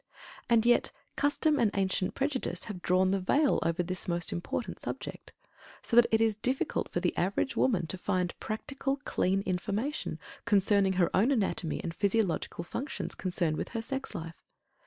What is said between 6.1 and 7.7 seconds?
is difficult for the average